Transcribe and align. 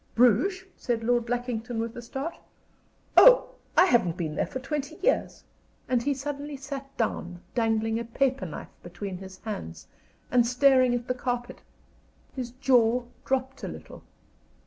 "Bruges?" 0.15 0.63
said 0.75 1.03
Lord 1.03 1.29
Lackington, 1.29 1.77
with 1.77 1.95
a 1.95 2.01
start. 2.01 2.33
"Oh, 3.15 3.49
I 3.77 3.85
haven't 3.85 4.17
been 4.17 4.33
there 4.33 4.47
for 4.47 4.57
twenty 4.57 4.95
years." 5.03 5.43
And 5.87 6.01
he 6.01 6.15
suddenly 6.15 6.57
sat 6.57 6.97
down, 6.97 7.41
dangling 7.53 7.99
a 7.99 8.03
paper 8.03 8.47
knife 8.47 8.73
between 8.81 9.19
his 9.19 9.37
hands, 9.41 9.85
and 10.31 10.47
staring 10.47 10.95
at 10.95 11.07
the 11.07 11.13
carpet. 11.13 11.61
His 12.35 12.49
jaw 12.49 13.03
dropped 13.25 13.63
a 13.63 13.67
little. 13.67 14.01